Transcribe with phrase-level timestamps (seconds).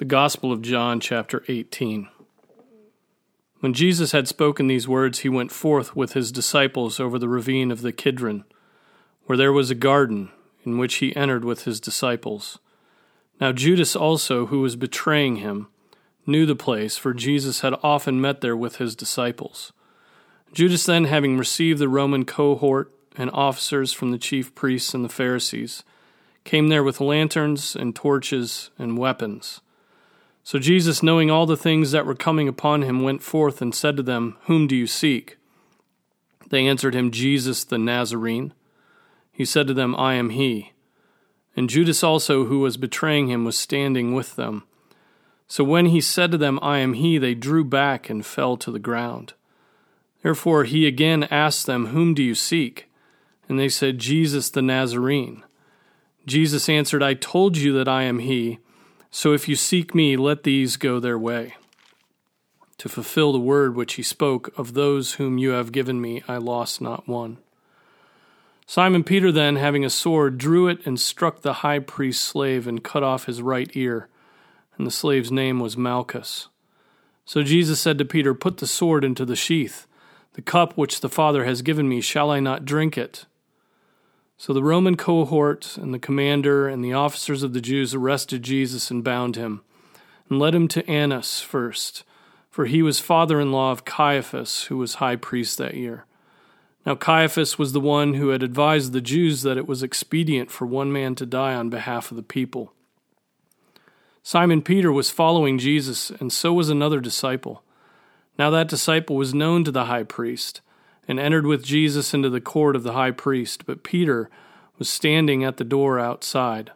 [0.00, 2.08] The Gospel of John, chapter 18.
[3.58, 7.70] When Jesus had spoken these words, he went forth with his disciples over the ravine
[7.70, 8.44] of the Kidron,
[9.26, 10.30] where there was a garden,
[10.64, 12.58] in which he entered with his disciples.
[13.42, 15.68] Now Judas also, who was betraying him,
[16.26, 19.74] knew the place, for Jesus had often met there with his disciples.
[20.54, 25.10] Judas then, having received the Roman cohort and officers from the chief priests and the
[25.10, 25.84] Pharisees,
[26.44, 29.60] came there with lanterns and torches and weapons.
[30.42, 33.96] So Jesus, knowing all the things that were coming upon him, went forth and said
[33.96, 35.36] to them, Whom do you seek?
[36.48, 38.52] They answered him, Jesus the Nazarene.
[39.30, 40.72] He said to them, I am he.
[41.56, 44.64] And Judas also, who was betraying him, was standing with them.
[45.46, 48.70] So when he said to them, I am he, they drew back and fell to
[48.70, 49.34] the ground.
[50.22, 52.88] Therefore he again asked them, Whom do you seek?
[53.48, 55.42] And they said, Jesus the Nazarene.
[56.26, 58.58] Jesus answered, I told you that I am he.
[59.10, 61.54] So if you seek me, let these go their way.
[62.78, 66.36] To fulfill the word which he spoke, of those whom you have given me, I
[66.36, 67.38] lost not one.
[68.66, 72.84] Simon Peter then, having a sword, drew it and struck the high priest's slave and
[72.84, 74.08] cut off his right ear.
[74.78, 76.48] And the slave's name was Malchus.
[77.24, 79.86] So Jesus said to Peter, Put the sword into the sheath.
[80.34, 83.26] The cup which the Father has given me, shall I not drink it?
[84.40, 88.90] So the Roman cohort and the commander and the officers of the Jews arrested Jesus
[88.90, 89.60] and bound him,
[90.30, 92.04] and led him to Annas first,
[92.48, 96.06] for he was father in law of Caiaphas, who was high priest that year.
[96.86, 100.64] Now Caiaphas was the one who had advised the Jews that it was expedient for
[100.66, 102.72] one man to die on behalf of the people.
[104.22, 107.62] Simon Peter was following Jesus, and so was another disciple.
[108.38, 110.62] Now that disciple was known to the high priest
[111.08, 114.30] and entered with Jesus into the court of the high priest, but Peter
[114.78, 116.72] was standing at the door outside.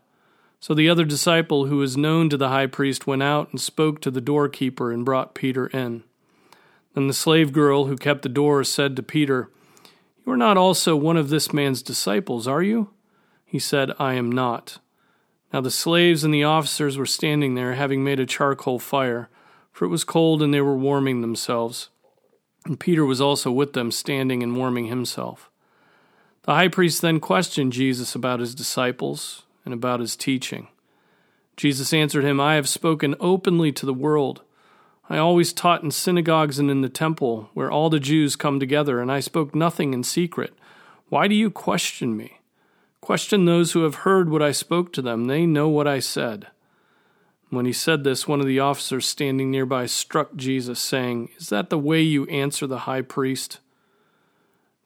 [0.60, 4.00] So the other disciple, who was known to the high priest, went out and spoke
[4.00, 6.04] to the doorkeeper and brought Peter in.
[6.94, 9.50] Then the slave girl who kept the door said to Peter,
[10.24, 12.90] You are not also one of this man's disciples, are you?
[13.44, 14.78] He said, I am not.
[15.52, 19.28] Now the slaves and the officers were standing there, having made a charcoal fire,
[19.70, 21.90] for it was cold and they were warming themselves
[22.64, 25.50] and Peter was also with them, standing and warming himself.
[26.42, 30.68] The high priest then questioned Jesus about his disciples and about his teaching.
[31.56, 34.42] Jesus answered him, I have spoken openly to the world.
[35.08, 39.00] I always taught in synagogues and in the temple, where all the Jews come together,
[39.00, 40.54] and I spoke nothing in secret.
[41.08, 42.40] Why do you question me?
[43.00, 45.26] Question those who have heard what I spoke to them.
[45.26, 46.48] They know what I said.
[47.54, 51.70] When he said this, one of the officers standing nearby struck Jesus, saying, Is that
[51.70, 53.60] the way you answer the high priest?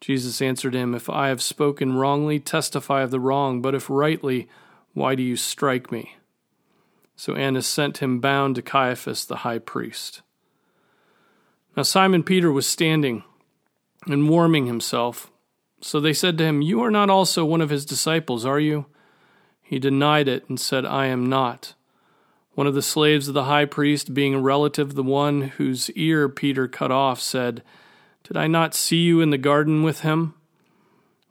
[0.01, 4.47] Jesus answered him, If I have spoken wrongly, testify of the wrong, but if rightly,
[4.93, 6.15] why do you strike me?
[7.15, 10.21] So Annas sent him bound to Caiaphas the high priest.
[11.75, 13.23] Now Simon Peter was standing
[14.07, 15.29] and warming himself.
[15.81, 18.85] So they said to him, You are not also one of his disciples, are you?
[19.61, 21.73] He denied it and said, I am not.
[22.55, 25.89] One of the slaves of the high priest, being a relative of the one whose
[25.91, 27.63] ear Peter cut off, said,
[28.23, 30.33] Did I not see you in the garden with him?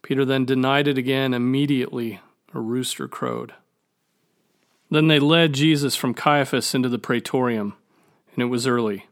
[0.02, 1.34] Peter then denied it again.
[1.34, 2.20] Immediately
[2.54, 3.52] a rooster crowed.
[4.90, 7.74] Then they led Jesus from Caiaphas into the praetorium,
[8.32, 9.06] and it was early.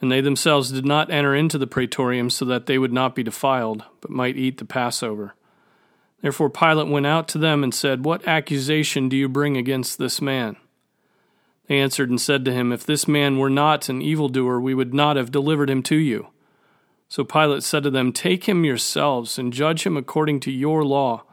[0.00, 3.22] And they themselves did not enter into the praetorium so that they would not be
[3.22, 5.34] defiled, but might eat the Passover.
[6.20, 10.20] Therefore Pilate went out to them and said, What accusation do you bring against this
[10.20, 10.56] man?
[11.66, 14.92] They answered and said to him, If this man were not an evildoer, we would
[14.92, 16.28] not have delivered him to you.
[17.08, 21.24] So Pilate said to them, Take him yourselves and judge him according to your law.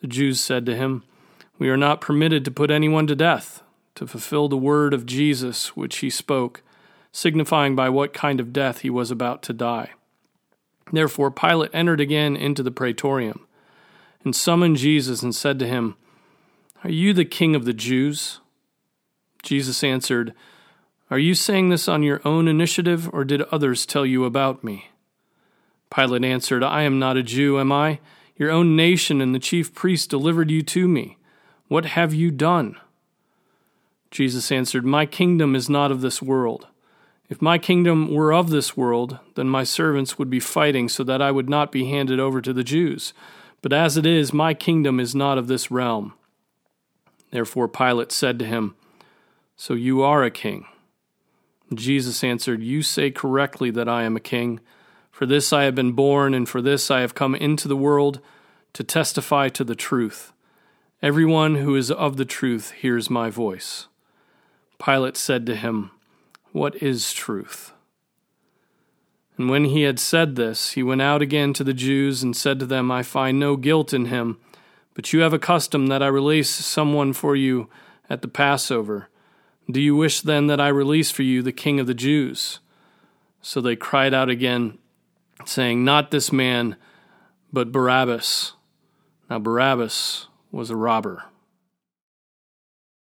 [0.00, 1.02] The Jews said to him,
[1.58, 3.62] We are not permitted to put anyone to death,
[3.96, 6.62] to fulfill the word of Jesus which he spoke,
[7.10, 9.92] signifying by what kind of death he was about to die.
[10.92, 13.46] Therefore Pilate entered again into the praetorium,
[14.24, 15.96] and summoned Jesus and said to him,
[16.82, 18.40] Are you the king of the Jews?
[19.44, 20.34] Jesus answered,
[21.10, 24.90] Are you saying this on your own initiative, or did others tell you about me?
[25.94, 28.00] Pilate answered, I am not a Jew, am I?
[28.36, 31.18] Your own nation and the chief priests delivered you to me.
[31.68, 32.76] What have you done?
[34.10, 36.66] Jesus answered, My kingdom is not of this world.
[37.28, 41.22] If my kingdom were of this world, then my servants would be fighting so that
[41.22, 43.12] I would not be handed over to the Jews.
[43.62, 46.14] But as it is, my kingdom is not of this realm.
[47.30, 48.76] Therefore Pilate said to him,
[49.56, 50.66] so you are a king.
[51.72, 54.60] Jesus answered, You say correctly that I am a king.
[55.10, 58.20] For this I have been born, and for this I have come into the world
[58.72, 60.32] to testify to the truth.
[61.02, 63.88] Everyone who is of the truth hears my voice.
[64.82, 65.90] Pilate said to him,
[66.52, 67.72] What is truth?
[69.36, 72.58] And when he had said this, he went out again to the Jews and said
[72.60, 74.38] to them, I find no guilt in him,
[74.94, 77.68] but you have a custom that I release someone for you
[78.08, 79.08] at the Passover.
[79.70, 82.60] Do you wish then that I release for you the king of the Jews?
[83.40, 84.78] So they cried out again,
[85.44, 86.76] saying, Not this man,
[87.52, 88.52] but Barabbas.
[89.30, 91.24] Now Barabbas was a robber.